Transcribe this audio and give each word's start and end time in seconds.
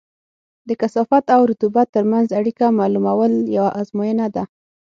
د 0.67 0.69
کثافت 0.81 1.25
او 1.35 1.41
رطوبت 1.51 1.87
ترمنځ 1.95 2.27
اړیکه 2.39 2.65
معلومول 2.79 3.33
یوه 3.57 3.69
ازموینه 3.81 4.27
ده 4.35 4.43